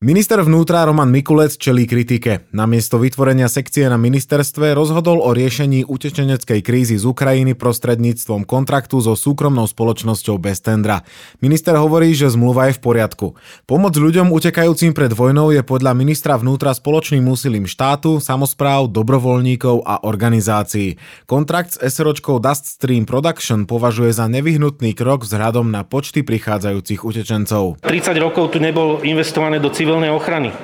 [0.00, 2.48] Minister vnútra Roman Mikulec čelí kritike.
[2.56, 9.12] Namiesto vytvorenia sekcie na ministerstve rozhodol o riešení utečeneckej krízy z Ukrajiny prostredníctvom kontraktu so
[9.12, 11.04] súkromnou spoločnosťou bez tendra.
[11.44, 13.36] Minister hovorí, že zmluva je v poriadku.
[13.68, 20.00] Pomoc ľuďom utekajúcim pred vojnou je podľa ministra vnútra spoločným úsilím štátu, samozpráv, dobrovoľníkov a
[20.08, 20.96] organizácií.
[21.28, 27.84] Kontrakt s SROčkou Dust Stream Production považuje za nevyhnutný krok vzhľadom na počty prichádzajúcich utečencov.
[27.84, 30.54] 30 rokov tu nebol investované do civil civilnej ochrany.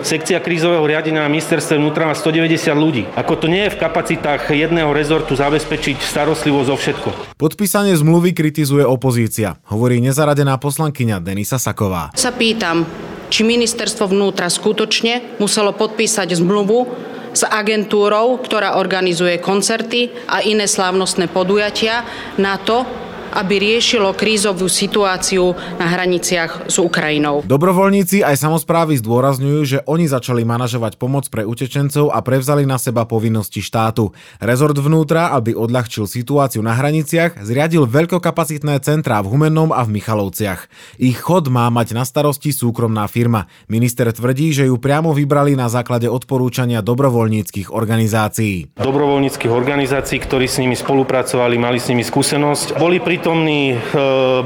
[0.00, 3.04] Sekcia krízového riadenia na ministerstve vnútra má 190 ľudí.
[3.12, 7.08] Ako to nie je v kapacitách jedného rezortu zabezpečiť starostlivosť o všetko.
[7.36, 12.16] Podpísanie zmluvy kritizuje opozícia, hovorí nezaradená poslankyňa Denisa Saková.
[12.16, 12.88] Sa pýtam,
[13.28, 16.88] či ministerstvo vnútra skutočne muselo podpísať zmluvu
[17.36, 22.08] s agentúrou, ktorá organizuje koncerty a iné slávnostné podujatia
[22.40, 22.88] na to,
[23.34, 27.46] aby riešilo krízovú situáciu na hraniciach s Ukrajinou.
[27.46, 33.06] Dobrovoľníci aj samozprávy zdôrazňujú, že oni začali manažovať pomoc pre utečencov a prevzali na seba
[33.06, 34.10] povinnosti štátu.
[34.42, 40.66] Rezort vnútra, aby odľahčil situáciu na hraniciach, zriadil veľkokapacitné centrá v Humennom a v Michalovciach.
[40.98, 43.46] Ich chod má mať na starosti súkromná firma.
[43.70, 48.74] Minister tvrdí, že ju priamo vybrali na základe odporúčania dobrovoľníckých organizácií.
[48.80, 53.78] Dobrovoľníckých organizácií, ktorí s nimi spolupracovali, mali s nimi skúsenosť, boli pri prítomní e,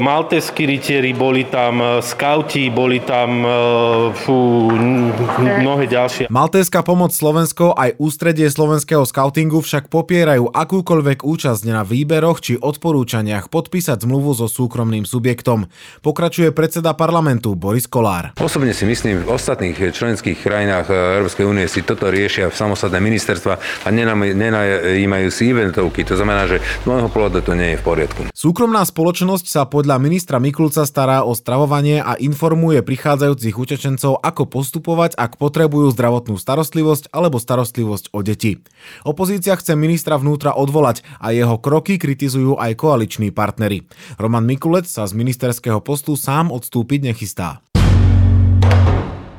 [0.02, 3.48] maltéskí rytieri, boli tam e, skauti, boli tam e,
[4.18, 4.66] fú,
[5.38, 6.26] mnohé ďalšie.
[6.26, 13.46] Maltéská pomoc Slovensko aj ústredie slovenského skautingu však popierajú akúkoľvek účasť na výberoch či odporúčaniach
[13.46, 15.70] podpísať zmluvu so súkromným subjektom.
[16.02, 18.34] Pokračuje predseda parlamentu Boris Kolár.
[18.42, 23.86] Osobne si myslím, v ostatných členských krajinách Európskej únie si toto riešia v samostatné ministerstva
[23.86, 26.02] a nenajímajú si eventovky.
[26.10, 28.22] To znamená, že z môjho pohľadu to nie je v poriadku.
[28.34, 34.48] Súkrom Súkromná spoločnosť sa podľa ministra Mikulca stará o stravovanie a informuje prichádzajúcich utečencov, ako
[34.48, 38.64] postupovať, ak potrebujú zdravotnú starostlivosť alebo starostlivosť o deti.
[39.04, 43.84] Opozícia chce ministra vnútra odvolať a jeho kroky kritizujú aj koaliční partnery.
[44.16, 47.60] Roman Mikulec sa z ministerského postu sám odstúpiť nechystá.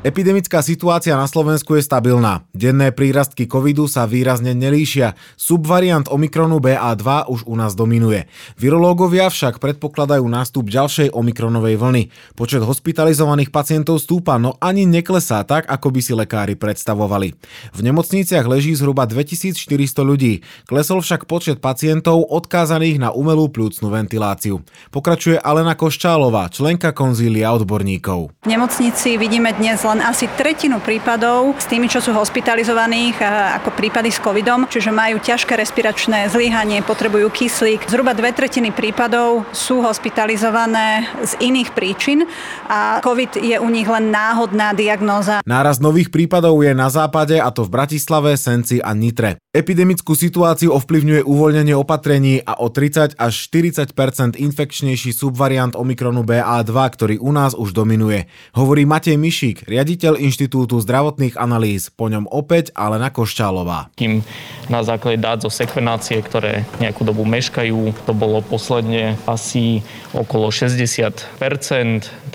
[0.05, 2.45] Epidemická situácia na Slovensku je stabilná.
[2.53, 5.17] Denné prírastky covidu sa výrazne nelíšia.
[5.33, 8.29] Subvariant Omikronu BA2 už u nás dominuje.
[8.53, 12.03] Virológovia však predpokladajú nástup ďalšej Omikronovej vlny.
[12.37, 17.33] Počet hospitalizovaných pacientov stúpa, no ani neklesá tak, ako by si lekári predstavovali.
[17.73, 19.57] V nemocniciach leží zhruba 2400
[20.05, 20.45] ľudí.
[20.69, 24.61] Klesol však počet pacientov odkázaných na umelú plúcnu ventiláciu.
[24.93, 28.45] Pokračuje Alena Koščálová, členka konzília odborníkov.
[28.45, 33.15] V nemocnici vidíme dnes len len asi tretinu prípadov s tými, čo sú hospitalizovaných
[33.63, 37.87] ako prípady s covidom, čiže majú ťažké respiračné zlyhanie, potrebujú kyslík.
[37.87, 42.27] Zhruba dve tretiny prípadov sú hospitalizované z iných príčin
[42.67, 45.39] a covid je u nich len náhodná diagnóza.
[45.47, 49.39] Náraz nových prípadov je na západe a to v Bratislave, Senci a Nitre.
[49.55, 57.15] Epidemickú situáciu ovplyvňuje uvoľnenie opatrení a o 30 až 40% infekčnejší subvariant Omikronu BA2, ktorý
[57.23, 58.27] u nás už dominuje.
[58.51, 63.95] Hovorí Matej Mišík, riaditeľ Inštitútu zdravotných analýz, po ňom opäť Alena Koščálová.
[63.95, 64.27] Kým
[64.67, 69.79] na základe dát zo sekvenácie, ktoré nejakú dobu meškajú, to bolo posledne asi
[70.11, 71.39] okolo 60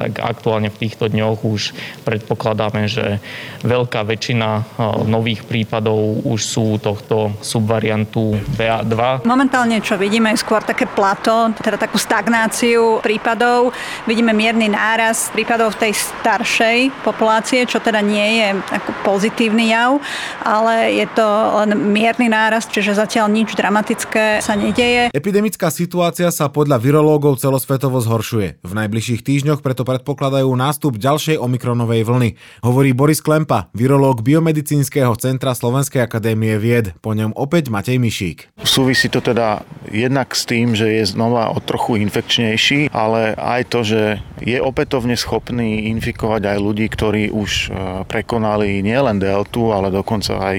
[0.01, 1.77] tak aktuálne v týchto dňoch už
[2.09, 3.21] predpokladáme, že
[3.61, 9.27] veľká väčšina nových prípadov už sú tohto tohto subvariantu BA2.
[9.27, 13.75] Momentálne, čo vidíme, je skôr také plato, teda takú stagnáciu prípadov.
[14.07, 19.99] Vidíme mierny náraz prípadov v tej staršej populácie, čo teda nie je ako pozitívny jav,
[20.47, 21.27] ale je to
[21.67, 25.11] len mierny náraz, čiže zatiaľ nič dramatické sa nedeje.
[25.11, 28.63] Epidemická situácia sa podľa virológov celosvetovo zhoršuje.
[28.63, 32.39] V najbližších týždňoch preto predpokladajú nástup ďalšej omikronovej vlny.
[32.63, 36.95] Hovorí Boris Klempa, virológ Biomedicínskeho centra Slovenskej akadémie vied.
[37.03, 38.55] Po ňom opäť Matej Mišík.
[38.63, 43.81] Súvisí to teda jednak s tým, že je znova o trochu infekčnejší, ale aj to,
[43.83, 44.01] že
[44.41, 47.69] je opätovne schopný infikovať aj ľudí, ktorí už e,
[48.09, 50.59] prekonali nielen deltu, ale dokonca aj,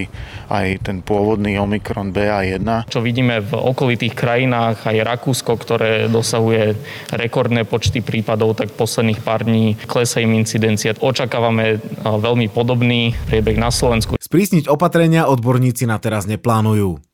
[0.49, 2.87] aj ten pôvodný Omikron BA1.
[2.87, 6.77] Čo vidíme v okolitých krajinách, aj Rakúsko, ktoré dosahuje
[7.11, 10.93] rekordné počty prípadov, tak posledných pár dní klesa im incidencia.
[10.95, 14.21] Očakávame e, veľmi podobný priebeh na Slovensku.
[14.21, 17.10] Sprísniť opatrenia odborníci na teraz neplánujú.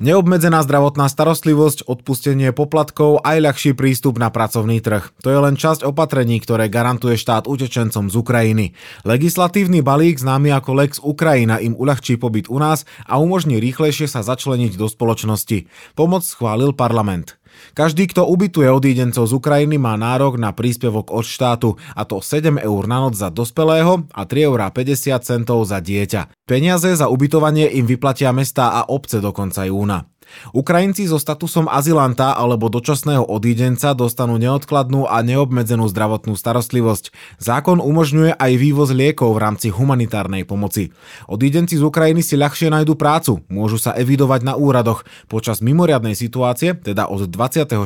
[0.00, 5.12] Neobmedzená zdravotná starostlivosť, odpustenie poplatkov aj ľahší prístup na pracovný trh.
[5.20, 8.72] To je len časť opatrení, ktoré garantuje štát utečencom z Ukrajiny.
[9.04, 14.24] Legislatívny balík známy ako Lex Ukrajina im uľahčí pobyt u nás a umožní rýchlejšie sa
[14.24, 15.68] začleniť do spoločnosti.
[15.92, 17.39] Pomoc schválil parlament.
[17.74, 22.58] Každý, kto ubytuje odídencov z Ukrajiny, má nárok na príspevok od štátu, a to 7
[22.58, 26.20] eur na noc za dospelého a 3,50 eur za dieťa.
[26.44, 30.10] Peniaze za ubytovanie im vyplatia mestá a obce do konca júna.
[30.56, 37.14] Ukrajinci so statusom azylanta alebo dočasného odídenca dostanú neodkladnú a neobmedzenú zdravotnú starostlivosť.
[37.38, 40.90] Zákon umožňuje aj vývoz liekov v rámci humanitárnej pomoci.
[41.30, 45.06] Odídenci z Ukrajiny si ľahšie nájdu prácu, môžu sa evidovať na úradoch.
[45.30, 47.76] Počas mimoriadnej situácie, teda od 26.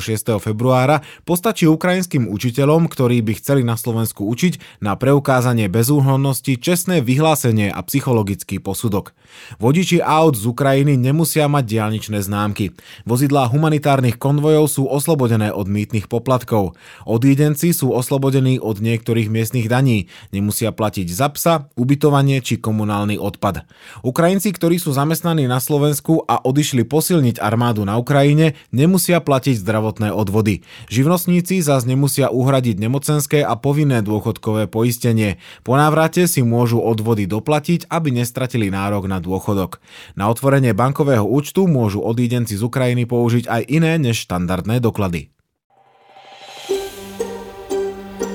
[0.41, 7.69] februára, postačí ukrajinským učiteľom, ktorí by chceli na Slovensku učiť, na preukázanie bezúhonnosti, čestné vyhlásenie
[7.69, 9.12] a psychologický posudok.
[9.58, 12.75] Vodiči aut z Ukrajiny nemusia mať diálničné známky známky.
[13.07, 16.75] Vozidlá humanitárnych konvojov sú oslobodené od mýtnych poplatkov.
[17.07, 20.11] Odídenci sú oslobodení od niektorých miestnych daní.
[20.35, 23.63] Nemusia platiť za psa, ubytovanie či komunálny odpad.
[24.03, 30.11] Ukrajinci, ktorí sú zamestnaní na Slovensku a odišli posilniť armádu na Ukrajine, nemusia platiť zdravotné
[30.11, 30.67] odvody.
[30.91, 35.39] Živnostníci zás nemusia uhradiť nemocenské a povinné dôchodkové poistenie.
[35.63, 39.79] Po návrate si môžu odvody doplatiť, aby nestratili nárok na dôchodok.
[40.19, 45.29] Na otvorenie bankového účtu môžu odísť odídenci z Ukrajiny použiť aj iné než štandardné doklady.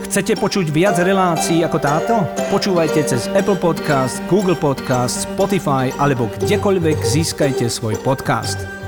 [0.05, 2.21] Chcete počuť viac relácií ako táto?
[2.53, 8.78] Počúvajte cez Apple Podcast, Google Podcast, Spotify alebo kdekoľvek získajte svoj podcast.